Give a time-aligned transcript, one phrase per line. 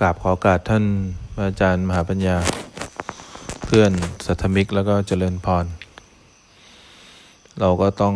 [0.00, 0.84] กราบขอกาสท่าน
[1.44, 2.36] อาจารย์มหาปัญญา
[3.66, 3.92] เพื่อน
[4.26, 5.66] สัทธมิกแล้วก็เจริญพร
[7.60, 8.14] เราก็ต้อง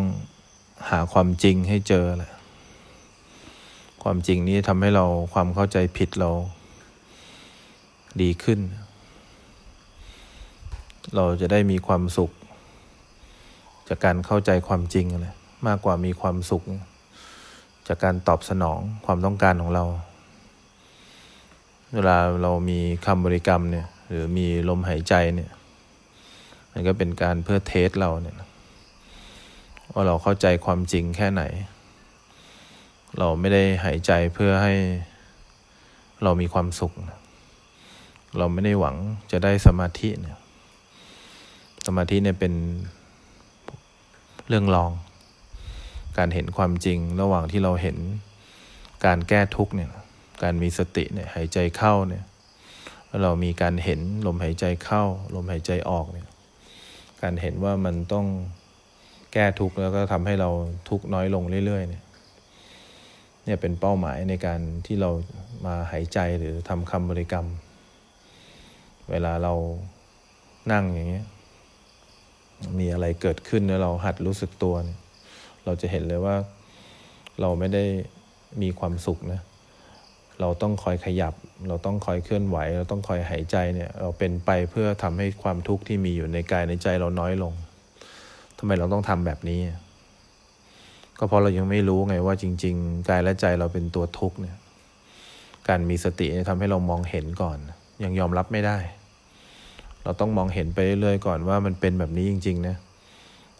[0.90, 2.32] หาความจริงให้เจอแหละ
[4.02, 6.30] ความจริงนี้ทำให้เราความเข้าใจผิดเรา
[8.22, 8.60] ดีขึ้น
[11.16, 12.30] เราจะได้มีความสุข
[13.88, 15.34] จากการเข้าใจความจริงเลย
[15.66, 16.62] มากกว่ามีความสุข
[17.88, 19.86] จากการตอบสนองความต้องการของเรา
[21.94, 25.50] เวลาเรามีคำบริกรรมเนี่ย หรือมีลมหายใจเนี่ย
[26.72, 28.36] มันก็เป็นการเพื่อเทสเราเนี่ย
[29.92, 31.42] ว่าเราเข้าใจความจริงแค่ไหน
[33.18, 34.74] เราไม่ได้หายใจเพื่อให้
[36.22, 36.92] เรามีความสุข
[38.38, 38.96] เราไม่ได้หวัง
[39.30, 40.38] จะได้สมาธิเนี่ย
[41.86, 42.54] สมาธิเนี่ยเป็น
[44.48, 44.90] เรื่องรอง
[46.18, 47.96] การเห็นความจริงระหว่างที่เราเห็น
[49.04, 49.90] การแก้ทุกเนี่ย
[50.42, 52.24] การมีสติเนี่ยหายใจเข้าเนี่ย
[53.22, 56.28] เรามีการเห็นลมหายใจเข้า ลมหายใจออกเนี่ย
[57.22, 58.26] การเห็นว่ามันต้อง
[59.32, 60.50] แก้ทุกข์แล้วก็ทำให้เรา
[60.88, 62.04] ทุกข์น้อยลงเรื่อยๆเนี่ย
[63.44, 65.10] เนี่ยเป็นเป้าหมายในการที่เรา
[65.66, 67.46] มาหายใจหรือทำคำบริกรรม
[69.10, 69.54] เวลาเรา
[70.72, 71.26] นั่งอย่างเงี้ย
[72.78, 74.98] มีอะไรเกิดขึ้นแล้วเราหัดรู้สึกตัวเนี่ย
[75.64, 76.36] เราจะเห็นเลยว่า
[77.40, 77.84] เราไม่ได้
[78.62, 79.40] มีความสุขนะ
[80.40, 81.34] เราต้องคอยขยับ
[81.68, 87.52] เราต้องคอยเคลื่อนไหว เราต้องคอยหายใจเนี่ยเราเป็นไปเพื่อทำให้ความทุกข์ที่มีอยู่ในกายในใจเราน้อยลง
[88.58, 89.60] ทำไมเราต้องทำแบบนี้
[91.18, 94.56] ก็เพราะเรายังไม่รู้ไงว่าจริง ๆ กายและใจเราเป็นตัวทุกข์เนี่ย
[95.68, 97.58] การมีสติทำให้เรามองเห็นก่อน
[98.04, 98.78] ยังยอมรับไม่ได้
[100.04, 102.76] เราต้องมองเห็นไปเรื่อยๆก่อนว่ามันเป็นแบบนี้จริง ๆ นะ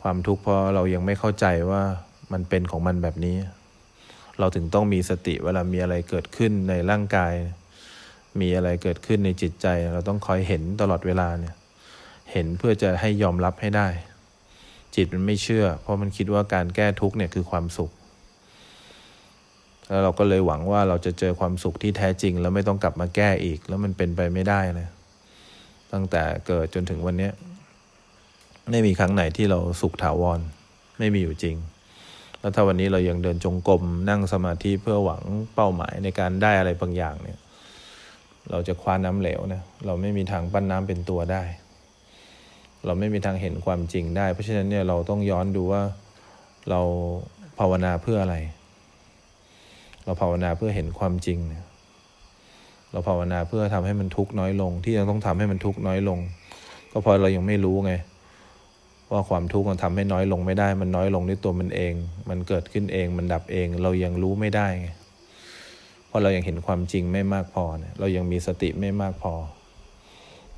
[0.02, 1.82] ความทุกข์เพราะเรายังไม่เข้าใจว่า
[2.32, 3.36] มันเป็นของมันแบบนี้
[4.40, 7.32] เราถึงต้องมีสติเวลามีอะไรเกิดขึ้นในร่างกาย
[8.40, 11.54] มีอะไรเกิดขึ้นในจิตใจ เราต้องคอยเห็นตลอดเวลาเนี่ย
[12.32, 13.88] เห็นเพื่อจะให้ยอมรับให้ได้
[14.96, 17.90] จิตมันไม่เชื่อ เพราะมันคิดว่าการแก้ทุกข์เนี่ยคือความสุข
[19.88, 24.88] แล้วเราก็เลยหวังว่าเราจะเจอความสุขที่แท้จริง แล้วไม่ต้องกลับมาแก้อีก แล้วมันเป็นไปไม่ได้เลย
[25.92, 27.30] ตั้งแต่เกิดจนถึงวันนี้
[28.70, 30.40] ไม่มีครั้งไหนที่เราสุขถาวร
[30.98, 31.56] ไม่มีอยู่จริง
[32.40, 35.22] แล้วถ้าวันนี้เรายังเดินจงกรมนั่งสมาธิเพื่อหวัง
[35.54, 37.38] เป้าหมายในการได้อะไรบางอย่างเนี่ย
[38.50, 41.42] เราจะคว้าน้ำเหลวนะเราไม่มีทางปั้นน้ำเป็นตัวได้
[42.86, 45.82] เราไม่มีทางเห็นความจริงได้ เพราะฉะนั้นเนี่ยเราต้องย้อนดูว่า
[46.70, 46.80] เรา
[47.58, 48.36] ภาวนาเพื่ออะไร
[50.04, 51.64] เราภาวนาเพื่อเห็นความจริงเนี่ย
[52.92, 56.18] เราภาวนาเพื่อทำให้มันทุกข์น้อยลง ที่ยังต้องทำให้มันทุกข์น้อยลง
[56.92, 57.92] ก็เพราะเรายังไม่รู้ไง
[59.12, 61.94] ว่าความทุกข์มันทำให้น้อยลงไม่ได้ มันน้อยลงด้วยตัวมันเอง
[62.28, 64.88] มันเกิดขึ้นเอง มันดับเอง เรายังรู้ไม่ได้ไง
[66.06, 69.34] เพราะเรายังเห็นความจริงไม่มากพอเนี่ยเรายังมีสติไม่มากพอ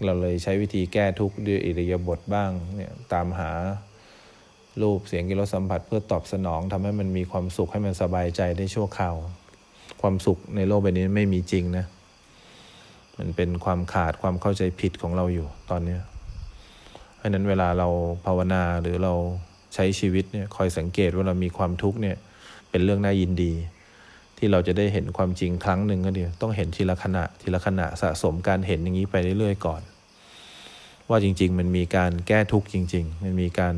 [0.04, 3.50] เราเลยใช้วิธีแก้ทุกข์ด้วยอิริยาบถบ้างเนี่ยตามหา
[4.82, 9.14] รูปเสียงกิรสัมผัสเพื่อตอบสนองทำให้มันมีความสุขให้มันสบายใจได้ชั่วคราว
[10.02, 11.86] ความสุขในโลกใบนี้ไม่มีจริงนะ
[13.18, 15.96] มันเป็นความขาดความเข้าใจผิดของเราอยู่ตอนนี้
[17.22, 17.88] ราะนั้นเวลาเรา
[18.26, 19.14] ภาวนาหรือเรา
[19.74, 22.16] ใช้ชีวิตเนี่ยคอยสังเกตว่าเรามีความทุกข์เนี่ย
[22.70, 23.52] เป็นเรื่องน่ายินดี
[24.38, 29.82] ที่เราจะได้เห็นความจริงครั้งหนึ่งก็เดียวต้องเห็นทีละขณะทีละขณะสะสมการเห็นอย่างนี้ไปเรื่อยๆก่อน
[31.08, 33.74] ว่าจริง ๆ มันมีการแก้ทุกข์จริง ๆ มันมีการ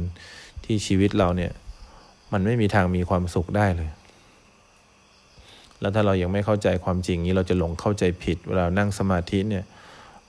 [0.65, 1.53] ที่ชีวิตเราเนี่ย
[2.33, 3.91] มันไม่มีทางมีความสุขได้เลย
[5.81, 9.65] แล้วถ้าเรายังไม่เข้าใจความจริงนี้เราจะหลงเข้าใจผิด เวลานั่งสมาธิเนี่ย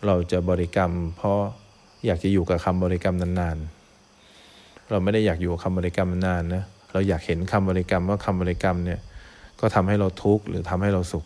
[0.06, 1.40] เราจะบริกรรมเพราะ
[2.06, 9.00] อยากจะอยู่กับคำบริกรรมนานๆ เราไม่ได้อยากอยู่กับคำบริกรรมนานนะ เราอยากเห็นคำบริกรรมว่าคำบริกรรมเนี่ย
[9.60, 11.26] ก็ทำให้เราทุกข์หรือทำให้เราสุข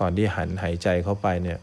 [0.00, 1.58] ตอนที่หันหายใจเข้าไปเนี่ย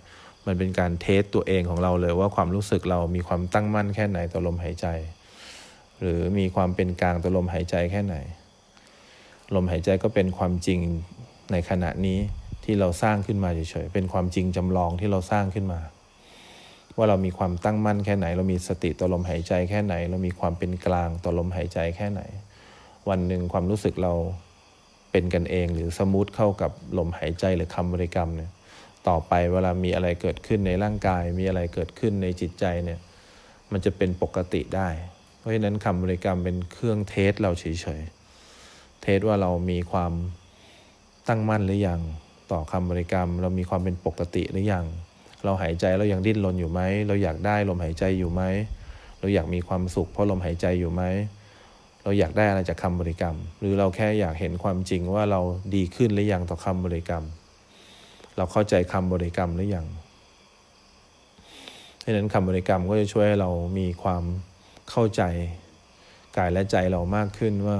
[0.46, 4.88] มันเป็นการเทสตัวเองของเราเลยว่าความรู้สึกเรามีความตั้งมั่นแค่ไหนต่อลมหายใจ
[6.00, 8.16] หรือมีความเป็นกลางต่อลมหายใจแค่ไหน
[9.56, 10.80] ลมหายใจก็เป็นความจริง
[11.52, 12.20] ในขณะนี้
[12.64, 15.80] ที่เราสร้างขึ้นมาเฉยๆเป็นความจริงจำลองที่เราสร้างขึ้นมา
[16.98, 22.22] ว่าเรามีความตั้งมั่นแค่ไหน เรามีสติต่อลมหายใจแค่ไหน เรามีความเป็นกลางต่อลมหายใจแค่ไหน
[23.10, 24.14] วันหนึ่งความรู้สึกเรา
[25.12, 28.52] เป็นกันเอง หรือสมูทเข้ากับลมหายใจหรือคำบริกรรมเนี่ย
[29.08, 33.00] ต่อไปเวลามีอะไรเกิดขึ้นในร่างกาย มีอะไรเกิดขึ้นในจิตใจเนี่ย
[33.72, 34.90] มันจะเป็นปกติได้
[35.40, 37.66] เพราะฉะนั้นคำบริกรรมเป็นเครื่องเทสเราเฉ
[38.00, 40.14] ยๆเทสว่าเรามีความ
[41.28, 42.02] ตั้งมั่นหรือยัง
[42.52, 44.86] ต่อคำบริกรรม เรามีความเป็นปกติหรือยัง
[45.46, 48.42] เราหายใจเรายังดิ้นรนอยู่ไหม เราอยากได้ลมหายใจอยู่ไหม
[49.20, 51.04] เราอยากมีความสุขเพราะลมหายใจอยู่ไหม
[52.04, 55.42] เราอยากได้อะไรจากคำบริกรรม หรือเราแค่อยากเห็นความจริงว่าเรา
[55.76, 57.24] ดีขึ้นหรือยังต่อคำบริกรรม
[58.38, 59.86] เราเข้าใจคำบริกรรมหรือยัง
[62.04, 63.50] ดังนั้นคำบริกรรมก็จะช่วยให้เรา
[63.80, 64.24] มีความ
[64.90, 65.22] เข้าใจ
[66.38, 67.80] กายและใจเรามากขึ้นว่า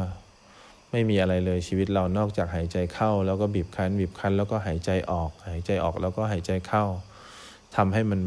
[0.92, 6.86] ไม่มีอะไรเลยชีวิตเรานอกจากหายใจเข้า แล้วก็บีบคั้นบีบคั้นแล้วก็หายใจออก หายใจออกแล้วก็หายใจเข้า
[7.76, 8.22] ทำให้มัน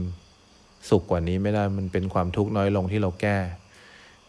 [0.91, 3.39] สุขกว่านี้ไม่ได้มันเป็นความทุกข์น้อยลงที่เราแก้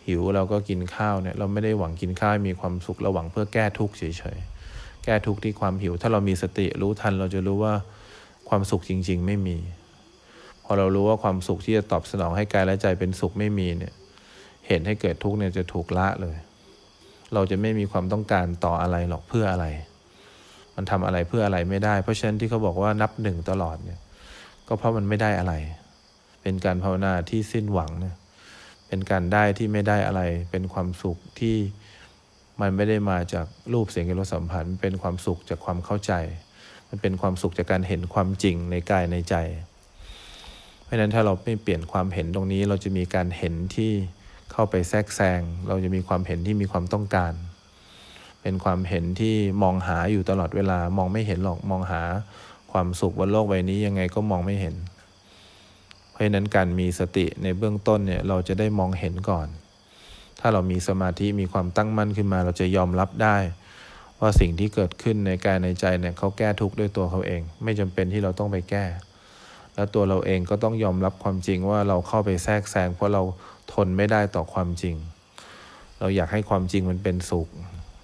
[0.08, 4.04] หิวเราก็กินข้าวเนี่ย เราไม่ได้หวังกินข้าวมีความสุขเราหวังเพื่อแก้ทุกข์เฉ
[4.36, 7.74] ยๆแก้ทุกข์ที่ความหิว ถ้าเรามีสติรู้ทันเราจะรู้ว่า
[8.50, 9.58] ความสุขจริง ๆ ไม่มี
[10.64, 13.94] พอเรารู้ว่าความสุขที่จะตอบสนองให้กายและใจเป็นสุขไม่มีเนี่ย
[14.68, 16.38] เหตุให้เกิดทุกข์เนี่ยจะถูกละเลย
[17.34, 19.66] เราจะไม่มีความต้องการต่ออะไรหรอกเพื่ออะไร
[20.76, 24.00] มันทำอะไรเพื่ออะไรไม่ได้ เพราะฉะนั้นที่เขาบอกว่านับหนึ่งตลอดเนี่ย
[24.70, 25.54] ก็เพราะมันไม่ได้อะไร
[26.42, 28.16] เป็นการภาวนาที่สิ้นหวังเนี่ย
[28.88, 30.22] เป็นการได้ที่ไม่ได้อะไร
[30.52, 31.56] เป็นความสุขที่
[32.62, 36.14] มันไม่ได้มาจากรูปเสียงกลิ่นรสสัมผัสเป็นความสุขจากความเข้าใจ
[36.90, 39.36] มันเป็นความสุขจากการเห็นความจริงในกายในใจ
[40.84, 43.92] เพราะฉะนั้นถ้าเราไม่เปลี่ยนความเห็นตรงนี้ เราจะมีการเห็นที่
[44.52, 47.34] เข้าไปแทรกแซง เราจะมีความเห็นที่มีความต้องการ
[48.42, 52.02] เป็นความเห็นที่มองหาอยู่ตลอดเวลามองไม่เห็นหรอกมองหา
[52.72, 54.76] ความสุขบนโลกใบนี้ยังไงก็มองไม่เห็น
[56.10, 59.48] เพราะฉะนั้นการมีสติในเบื้องต้นเนี่ยเราจะได้มองเห็นก่อน
[60.40, 63.38] ถ้าเรามีสมาธิมีความตั้งมั่นขึ้นมา เราจะยอมรับได้
[64.20, 68.86] ว่าสิ่งที่เกิดขึ้นในกายในใจเนี่ยเขาแก้ทุกข์ด้วยตัวเขาเอง ไม่จำเป็นที่เราต้องไปแก้
[69.76, 73.22] แล้วตัวเราเองก็ต้องยอมรับความจริงว่าเราเข้าไปแทรกแซงเพราะเรา
[73.74, 74.96] ทนไม่ได้ต่อความจริง
[76.00, 77.48] เราอยากให้ความจริงมันเป็นสุข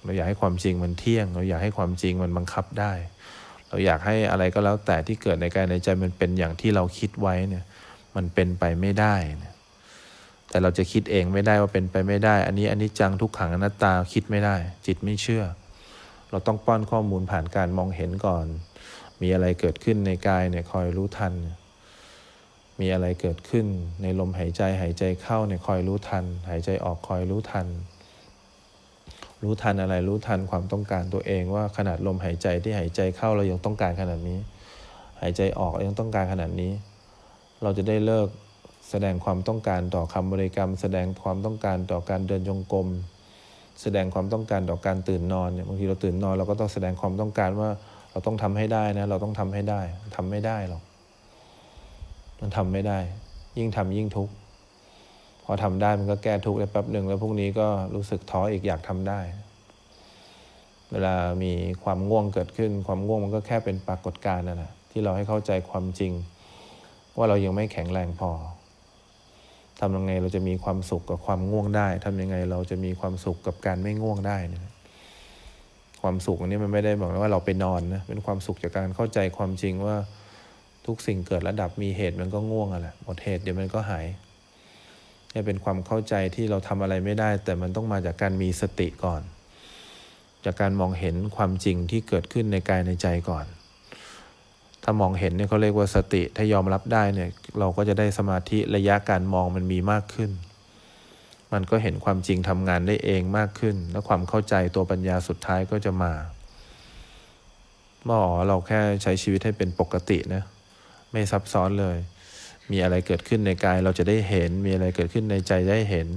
[0.03, 2.93] เราอยากให้ความจริงมันเที่ยง เราอยากให้ความจริงมันบังคับได้
[3.67, 7.63] เราอยากให้อะไรก็แล้วแต่ที่เกิดในกายในใจมันเป็นอย่างที่เราคิดไว้เนี่ย
[8.15, 9.53] มันเป็นไปไม่ได้นะ
[10.49, 14.55] แต่เราจะคิดเองไม่ได้ว่าเป็นไปไม่ได้ อันนี้อันนี้จังทุกขังอนัตตาคิดไม่ได้
[14.87, 15.43] จิตไม่เชื่อ
[16.31, 18.45] เราต้องป้อนข้อมูลผ่านการมองเห็นก่อน
[19.21, 21.33] มีอะไรเกิดขึ้นในกายเนี่ยคอยรู้ทัน
[22.79, 23.65] มีอะไรเกิดขึ้น
[24.01, 27.67] ในลมหายใจหายใจเข้าเนี่ยคอยรู้ทัน หายใจออกคอยรู้ทัน
[29.45, 34.39] รู้ทันอะไรรู้ทันความต้องการตัวเองว่าขนาดลมหายใจที่หายใจเข้าเรายังต้องการขนาดนี้
[35.21, 36.71] หายใจออกยังต้องการขนาดนี้
[37.63, 38.27] เราจะได้เลิก
[38.89, 42.87] แสดงความต้องการต่อคำบริกรรม แสดงความต้องการต่อการเดินจงกรม
[43.81, 47.69] แสดงความต้องการต่อการตื่นนอนเนี่ยบางทีเราตื่นนอนเราก็ต้องแสดงความต้องการว่า
[48.11, 49.81] เราต้องทำให้ได้นะเราต้องทำให้ได้
[50.15, 50.83] ทำไม่ได้หรอก
[52.39, 52.99] มันทำไม่ได้
[53.57, 54.33] ยิ่งทำยิ่งทุกข์
[55.45, 59.19] พอทำได้มันก็แก้ทุกข์ได้แป๊บหนึ่งแล้วพรุ่งนี้ก็รู้สึกท้ออีกอยากทำได้
[60.91, 61.53] เวลามี
[61.83, 66.11] ความง่วงเกิดขึ้น ความง่วงมันก็แค่เป็นปรากฏการณ์นั่นแหละที่เราให้เข้าใจความจริง
[67.17, 68.31] ว่าเรายังไม่แข็งแรงพอ
[69.79, 74.73] ทำยังไงเราจะมีความสุขกับความง่วงได้ทำยังไงเราจะมีความสุขกับการไม่ง่วงได้นะ
[76.01, 79.95] ความสุขอันนี้มันไม่ได้บอกว่าเราไปนอนนะเป็นความสุขจากการเข้าใจความจริงว่า
[80.85, 84.05] ทุกสิ่งเกิดระดับมีเหตุมันก็ง่วงอะแหละหมดเหตุเดี๋ยวมันก็หาย
[85.35, 89.21] นี่เป็นความเข้าใจที่เราทำอะไรไม่ได้ แต่มันต้องมาจากการมีสติก่อน
[90.45, 93.45] จากการมองเห็นความจริงที่เกิดขึ้นในกายในใจก่อน
[94.83, 97.29] ถ้ามองเห็นเนี่ยเขาเรียกว่าสติถ้ายอมรับได้เนี่ย
[97.59, 100.31] เราก็จะได้สมาธิระยะการมองมันมีมากขึ้น
[101.53, 106.13] มันก็เห็นความจริงทำงานได้เองมากขึ้น แล้วความเข้าใจตัวปัญญาสุดท้ายก็จะมา
[108.03, 110.43] เมื่อเราแค่ใช้ชีวิตให้เป็นปกตินะ
[111.11, 111.97] ไม่ซับซ้อนเลย
[112.71, 116.07] มีอะไรเกิดขึ้นในกายเราจะได้เห็น มีอะไรเกิดขึ้นในใจได้เห็น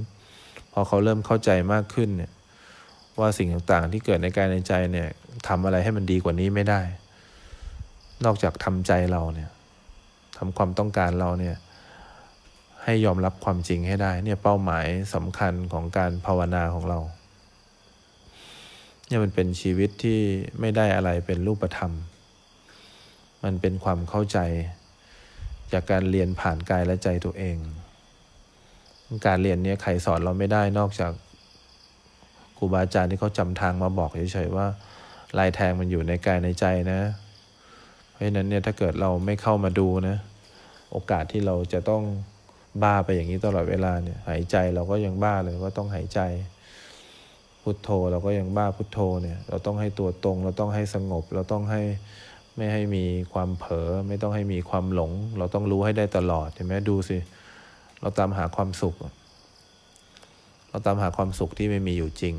[0.73, 2.33] พอเขาเริ่มเข้าใจมากขึ้นเนี่ย
[3.21, 5.09] ว่าสิ่งต่างๆ ที่เกิดในกายในใจเนี่ย
[5.49, 6.81] ทำอะไรให้มันดีกว่านี้ไม่ได้
[8.25, 9.50] นอกจากทำใจเราเนี่ย
[10.38, 11.57] ทำความต้องการเราเนี่ย
[12.85, 16.99] ให้ยอมรับความจริงให้ได้เนี่ยเป้าหมายสำคัญของการภาวนาของเรา
[19.07, 20.21] เนี่ยมันเป็นชีวิตที่
[20.61, 21.93] ไม่ได้อะไรเป็นรูปธรรม
[23.45, 24.38] มันเป็นความเข้าใจ
[25.73, 27.57] จากการเรียนผ่านกายและใจตัวเอง
[29.27, 31.13] การเรียนนี้ใครสอนเราไม่ได้นอกจาก
[32.57, 34.67] ครูบาอาจารย์ที่เขาจำทางมาบอกเฉยๆว่า
[35.39, 37.01] ลายแทงมันอยู่ในกายในใจนะ
[38.11, 40.17] เพราะฉะนั้นเนี่ยถ้าเกิดเราไม่เข้ามาดูนะ
[40.93, 42.03] โอกาสที่เราจะต้อง
[42.83, 46.21] บ้าไปอย่างนี้ตลอดเวลาเนี่ยหายใจเราก็ยังบ้าเลยว่าต้องหายใจ
[47.63, 51.83] พุทโธเราก็ยังบ้าพุทโธเนี่ย เราต้องให้ตัวตรง เราต้องให้สงบ เราต้องให้
[52.59, 57.19] ไม่ให้มีความเผลอไม่ต้องให้มีความหลง เราต้องรู้ให้ได้ตลอดเห็นไหมดูสิ
[58.00, 58.95] เราตามหาความสุข
[60.71, 62.35] เราตามหาความสุขที่ไม่มีอยู่จริง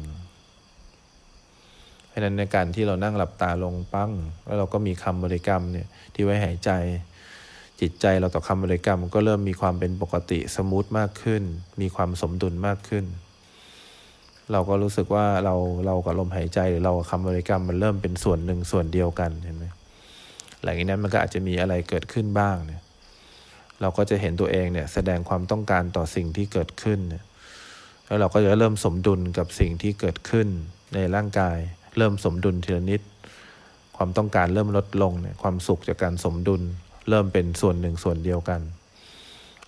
[2.08, 4.12] เพราะนั้นในการที่เรานั่งหลับตาลงปั้ง
[4.46, 6.72] แล้วเราก็มีคำบริกรรมเนี่ยที่ไว้หายใจ
[7.82, 11.44] จิตใจเราต่อคำบริกรรมก็เริ่มมีความเป็นปกติสมูทมากขึ้น
[11.82, 13.06] มีความสมดุลมากขึ้น
[14.52, 19.66] เราก็รู้สึกว่าเราเรากับลมหายใจหรือเรากับคำบริกรรมมันเริ่มเป็นส่วนหนึ่งส่วนเดียวกันเห็นไหม
[20.64, 22.82] หลังจากนั้นมันก็อาจจะมีอะไรเกิดขึ้นบ้างเนี่ย
[23.82, 27.00] เราก็จะเห็นตัวเองเนี่ยแสดงความต้องการต่อสิ่งที่เกิดขึ้น
[28.06, 30.48] แล้วเราก็จะเริ่มสมดุลกับสิ่งที่เกิดขึ้น
[30.94, 31.58] ในร่างกาย
[31.98, 33.02] เริ่มสมดุลทีละนิด
[33.98, 36.62] ความต้องการเริ่มลดลงเนี่ยความสุขจากการสมดุล
[37.10, 38.62] เริ่มเป็นส่วนหนึ่งส่วนเดียวกัน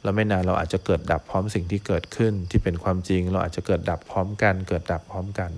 [0.03, 5.51] แล้วไม่นานเราอาจจะเกิดดับพร้อมสิ่งที่เกิดขึ้นที่เป็นความจริง เราอาจจะเกิดดับพร้อมกัน เกิดดับพร้อมกัน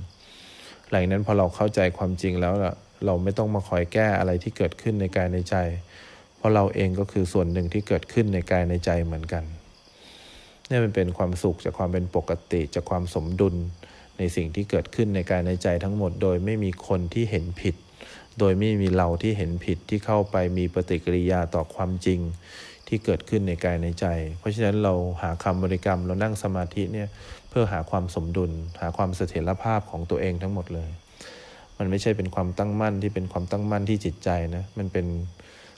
[0.90, 2.54] หลังนั้นพอเราเข้าใจความจริงแล้ว
[3.06, 5.56] เราไม่ต้องมาคอยแก้อะไรที่เกิดขึ้นในกายในใจ
[6.38, 9.44] เพราะเราเองก็คือส่วนหนึ่งที่เกิดขึ้นในกายในใจเหมือนกัน
[10.70, 13.56] นี่มันเป็นความสุขจากความเป็นปกติจากความสมดุล
[14.18, 17.76] ในสิ่งที่เกิดขึ้นในกายในใจทั้งหมด โดยไม่มีคนที่เห็นผิด
[18.40, 22.20] โดยไม่มีเราที่เห็นผิดที่เข้าไปมีปฏิกิริยาต่อความจริง
[22.88, 24.06] ที่เกิดขึ้นในกายในใจ
[24.40, 27.08] เพราะฉะนั้นเราหาคำบริกรรมเรานั่งสมาธิเนี่ย
[27.50, 30.90] เพื่อหาความสมดุล หาความเสถียรภาพของตัวเองทั้งหมดเลย
[31.77, 35.06] มันไม่ใช่เป็นความตั้งมั่นที่เป็นความตั้งมั่นที่จิตใจนะมันเป็น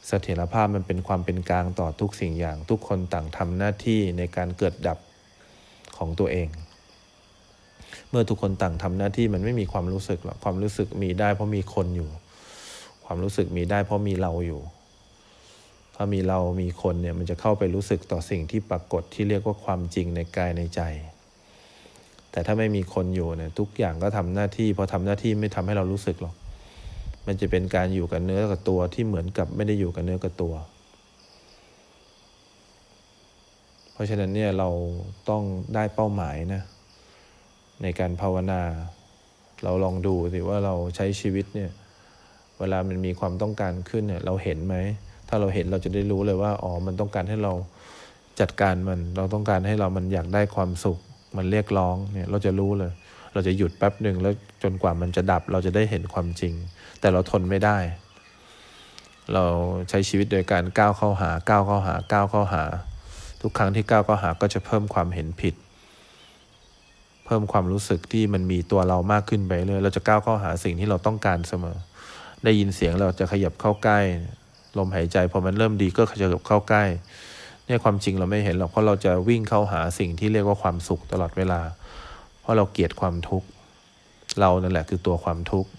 [0.07, 4.97] เสถียรภาพมันเป็นความเป็นกลางต่อทุกสิ่งอย่าง ทุกคนต่างทำหน้าที่ในการเกิดดับ
[5.97, 6.49] ของตัวเอง
[8.09, 12.09] เมื่อทุกคนต่างทำหน้าที่มันไม่มีความรู้สึกหรอกความรู้สึกมีได้เพราะมีคนอยู่
[13.05, 14.61] ความรู้สึกมีได้เพราะมีเราอยู่
[15.95, 20.81] ถ้ามีเรามีคนเนี่ยมันจะเข้าไปรู้สึกต่อสิ่งที่ปรากฏที่เรียกว่าความจริงในกายในใจ
[22.35, 26.35] แต่ถ้าไม่มีคนอยู่เนี่ยทุกอย่างก็ทำหน้าที่พอทำหน้าที่ไม่ทำให้เรารู้สึกหรอก
[27.27, 30.53] มันจะเป็นการอยู่กับเนื้อกับตัวที่เหมือนกับไม่ได้อยู่กับเนื้อกับตัว
[33.93, 34.69] เพราะฉะนั้นเนี่ยเรา
[35.29, 35.43] ต้อง
[35.75, 36.61] ได้เป้าหมายนะ
[37.81, 38.61] ในการภาวนา
[39.63, 41.71] เราลองดูสิว่าเราใช้ชีวิตเนี่ย
[42.59, 44.75] เวลามันมีความต้องการขึ้นเนี่ยเราเห็นไหม
[45.29, 47.53] ถ้าเราเห็นเราจะได้รู้เลยว่าอ๋อมันต้องการให้เรา
[48.39, 50.99] จัดการมัน เราต้องการให้เรามันอยากได้ความสุข
[51.37, 52.91] มันเรียกร้องเนี่ยเราจะรู้เลย
[53.33, 56.53] เราจะหยุดแป๊บหนึ่งแล้วจนกว่ามันจะดับเราจะได้เห็นความจริง
[56.99, 57.77] แต่เราทนไม่ได้
[59.33, 59.45] เรา
[59.89, 62.63] ใช้ชีวิตโดยการก้าวเข้าหาก้าวเข้าหาก้าวเข้าหา
[63.41, 65.55] ทุกครั้งที่ก้าวเข้าหาก็จะเพิ่มความเห็นผิด
[67.25, 71.77] เพิ่มความรู้สึกที่มันมีตัวเรามากขึ้นไปเลยเราจะก้าวเข้าหาสิ่งที่เราต้องการเสมอ
[72.43, 73.99] ได้ยินเสียงเราจะขยับเข้าใกล้
[74.77, 76.83] ลมหายใจพอมันเริ่มดีก็ขยับเข้าใกล้
[77.65, 81.61] เนี่ยความจริงเราไม่เห็นหรอกเพราะเราจะวิ่งเข้าหาสิ่งที่เรียกว่าความสุขตลอดเวลา
[82.41, 83.47] เพราะเราเกลียดความทุกข์
[84.39, 85.69] เรานั่นแหละคือตัวความทุกข์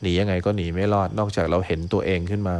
[0.00, 2.56] หนียังไงก็หนีไม่รอดนอกจากเราเห็นตัวเองขึ้นมา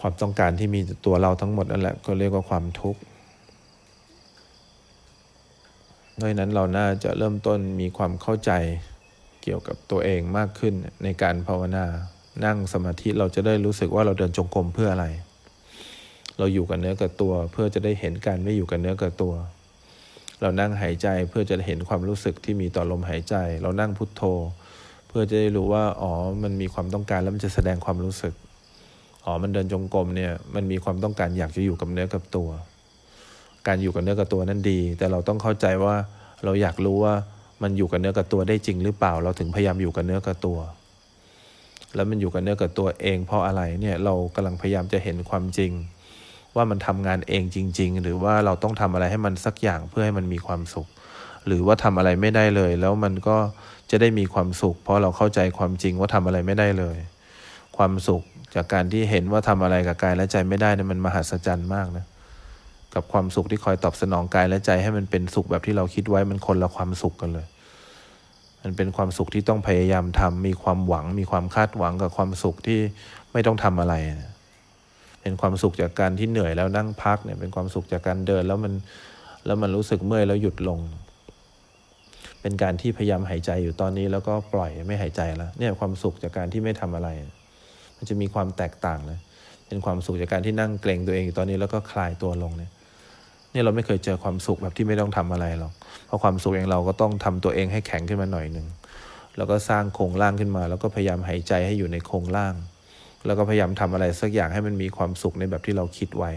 [0.00, 3.00] ความต้องการที่มีตัวเราทั้งหมดนั่นแหละก็เรียกว่าความทุกข์
[6.20, 8.50] ดังนั้นเราน่าจะเริ่มต้นมีความเข้าใจ
[9.42, 11.84] เกี่ยวกับตัวเองมากขึ้นในการภาวนา
[12.44, 15.06] นั่งสมาธิเราจะได้รู้สึกว่าเราเดินจงกรมเพื่ออะไร
[16.38, 19.34] เราอยู่กับเนื้อกับตัว เพื่อจะได้เห็นการไม่อยู่กับเนื้อกับตัว
[20.40, 24.22] เรานั่งหายใจเพื่อจะเห็นความรู้สึกที่มีต่อลมหายใจ เรานั่งพุทโธ
[25.08, 26.12] เพื่อจะได้รู้ว่าอ๋อ
[26.42, 28.34] มันมีความต้องการแล้วมันจะแสดงความรู้สึก
[29.24, 32.48] อ๋อมันเดินจงกรมเนี่ยมันมีความต้องการอยากจะอยู่กับเนื้อกับตัว
[33.66, 35.94] การอยู่กับเนื้อกับตัวนั้นดี แต่เราต้องเข้าใจว่า
[36.44, 37.14] เราอยากรู้ว่า
[37.62, 40.58] มันอยู่กับเนื้อกับตัวได้จริงหรือเปล่า เราถึงพยายามอยู่กับเนื้อกับตัว
[41.94, 45.72] แล้วมันอยู่กับเนื้อกับตัวเองเพราะอะไรเนี่ยเรากำลังพยายามจะเห็นความจริง
[46.56, 50.86] ว่ามันทำงานเองจริง ๆ หรือว่าเราต้องทำอะไรให้มันสักอย่างเพื่อให้มันมีความสุข
[51.46, 53.36] หรือว่าทำอะไรไม่ได้เลย แล้วมันก็
[53.90, 56.96] จะได้มีความสุข เพราะเราเข้าใจความจริงว่าทำอะไรไม่ได้เลย
[57.76, 58.22] ความสุข
[58.54, 62.04] จากการที่เห็นว่าทำอะไรกับกายและใจไม่ได้นะมันมหัศจรรย์มากนะ
[62.94, 67.46] กับความสุขที่คอยตอบสนองกายและใจให้มันเป็นสุขแบบที่เราคิดไว้มันคนละความสุขกันเลย
[68.62, 72.80] มันเป็นความสุขที่ต้องพยายามทำมีความหวัง มีความคาดหวังกับความสุขที่
[73.32, 74.31] ไม่ต้องทำอะไรนะ
[75.22, 78.72] เป็นความสุขจากการที่เหนื่อยแล้วนั่งพักเนี่ยเป็นความสุขจากการเดินแล้วมัน
[79.46, 80.78] แล้วมันรู้สึกเมื่อยแล้วหยุดลง
[82.42, 87.08] เป็นการที่พยายามหายใจอยู่ตอนนี้แล้วก็ปล่อยไม่หายใจแล้วเนี่ยความสุขจากการที่ไม่ทำอะไร
[87.96, 89.18] มันจะมีความแตกต่างเลย
[89.66, 92.70] เป็นความสุขจากการที่นั่งเกรงตัวเองอยู่ตอนนี้แล้วก็คลายตัวลงเนี่ย
[93.54, 95.72] นี่เราไม่เคยเจอความสุขแบบที่ไม่ต้องทำอะไรหรอก
[96.06, 98.66] เพราะความสุขเองเราก็ต้องทำตัวเองให้แข็งขึ้นมาหน่อยหนึ่ง
[99.36, 102.54] แล้วก็สร้างโครงร่างขึ้นมา แล้วก็พยายามหายใจให้อยู่ในโครงร่าง
[103.26, 106.30] แล้วก็พยายามทำอะไรสักอย่างให้มันมีความสุขในแบบที่เราคิดไว้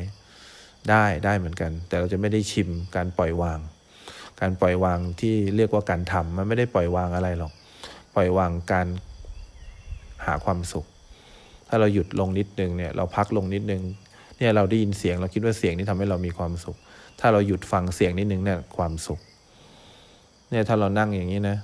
[0.90, 3.60] ได้ได้เหมือนกัน แต่เราจะไม่ได้ชิมการปล่อยวาง
[4.42, 7.52] การปล่อยวางที่เรียกว่าการทำมันไม่ได้ปล่อยวางอะไรหรอก
[8.16, 8.88] ปล่อยวางการ
[10.26, 10.86] หาความสุข
[11.68, 13.82] ถ้าเราหยุดลงนิดนึงเนี่ยเราพักลงนิดนึง
[14.38, 16.78] เนี่ยเราได้ยินเสียงเราคิดว่าเสียงนี้ทำให้เรามีความสุข
[17.20, 19.20] ถ้าเราหยุดฟังเสียงนิดนึงเนี่ยความสุข
[20.50, 21.58] เนี่ยถ้าเรานั่งอย่างนี้นะ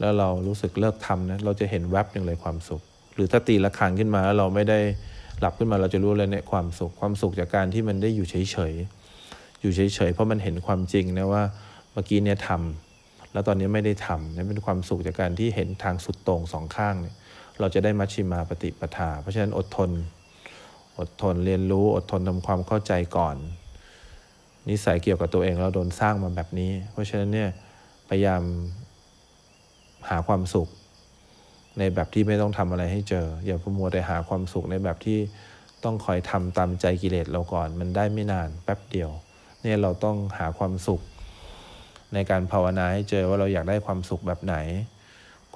[0.00, 2.82] แล้วเรารู้สึกเลิกทำนะเราจะเห็นแวบหนึ่งเลยความสุข
[3.18, 4.78] หรือถ้าตีละครังขึ้นมาแล้วเราไม่ได้
[5.40, 11.42] หลับขึ้นมาเราจะรู้เลยเนี่ยความสุขความสุขจากการที่มันได้อยู่เฉยๆอยู่เฉยๆเพราะมันเห็นความจริงนะว่า
[11.92, 17.14] เมื่อกี้เนี่ยทำแล้วตอนนี้ไม่ได้ทำนี่เป็นความสุขจากการที่เห็นทางสุดตรงสองข้างเนี่ย
[17.60, 19.90] เราจะได้มัชชิมาปฏิปทา เพราะฉะนั้นอดทน
[20.98, 23.36] อดทนเรียนรู้อดทนทำความเข้าใจก่อน
[24.68, 27.50] นิสัยเกี่ยวกับตัวเองเราโดนสร้างมาแบบนี้ เพราะฉะนั้นเนี่ย
[28.08, 28.42] พยายาม
[30.08, 30.68] หาความสุข
[31.78, 35.18] ในแบบที่ไม่ต้องทำอะไรให้เจอ อย่าพมัวแต่หาความสุขในแบบที่
[35.84, 39.10] ต้องคอยทำตามใจกิเลสเราก่อน มันได้ไม่นานแป๊บเดียว
[39.62, 41.00] เนี่ยเราต้องหาความสุข
[42.14, 44.56] ในการภาวนาให้เจอว่าเราอยากได้ความสุขแบบไหน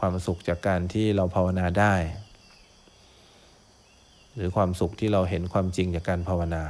[0.00, 1.94] ความสุขจากการที่เราภาวนาได้
[4.34, 6.62] หรือความสุขที่เราเห็นความจริงจากการภาวนา